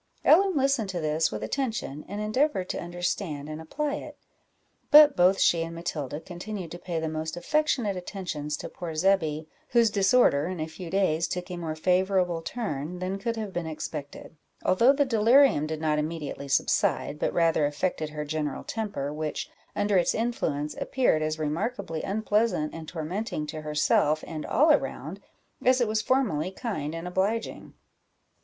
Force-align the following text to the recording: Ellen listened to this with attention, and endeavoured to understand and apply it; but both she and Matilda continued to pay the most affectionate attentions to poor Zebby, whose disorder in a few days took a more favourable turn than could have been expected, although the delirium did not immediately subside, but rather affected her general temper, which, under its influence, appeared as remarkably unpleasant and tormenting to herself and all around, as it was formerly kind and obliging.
Ellen 0.25 0.55
listened 0.57 0.89
to 0.89 0.99
this 0.99 1.31
with 1.31 1.43
attention, 1.43 2.03
and 2.07 2.19
endeavoured 2.19 2.69
to 2.69 2.81
understand 2.81 3.47
and 3.47 3.61
apply 3.61 3.97
it; 3.97 4.17
but 4.89 5.15
both 5.15 5.39
she 5.39 5.61
and 5.61 5.75
Matilda 5.75 6.19
continued 6.19 6.71
to 6.71 6.79
pay 6.79 6.99
the 6.99 7.07
most 7.07 7.37
affectionate 7.37 7.95
attentions 7.95 8.57
to 8.57 8.67
poor 8.67 8.95
Zebby, 8.95 9.47
whose 9.69 9.91
disorder 9.91 10.47
in 10.47 10.59
a 10.59 10.65
few 10.67 10.89
days 10.89 11.27
took 11.27 11.51
a 11.51 11.55
more 11.55 11.75
favourable 11.75 12.41
turn 12.41 12.97
than 12.97 13.19
could 13.19 13.35
have 13.35 13.53
been 13.53 13.67
expected, 13.67 14.35
although 14.65 14.91
the 14.91 15.05
delirium 15.05 15.67
did 15.67 15.79
not 15.79 15.99
immediately 15.99 16.47
subside, 16.47 17.19
but 17.19 17.31
rather 17.31 17.67
affected 17.67 18.09
her 18.09 18.25
general 18.25 18.63
temper, 18.63 19.13
which, 19.13 19.51
under 19.75 19.97
its 19.99 20.15
influence, 20.15 20.73
appeared 20.81 21.21
as 21.21 21.37
remarkably 21.37 22.01
unpleasant 22.01 22.73
and 22.73 22.87
tormenting 22.89 23.45
to 23.45 23.61
herself 23.61 24.23
and 24.25 24.47
all 24.47 24.71
around, 24.71 25.19
as 25.63 25.79
it 25.79 25.87
was 25.87 26.01
formerly 26.01 26.49
kind 26.49 26.95
and 26.95 27.07
obliging. 27.07 27.75